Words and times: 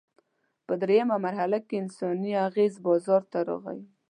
په 0.65 0.73
درېیمه 0.81 1.17
مرحله 1.25 1.57
کې 1.67 1.75
انساني 1.81 2.31
اغېز 2.47 2.73
بازار 2.87 3.21
ته 3.31 3.39
راغی. 3.47 3.81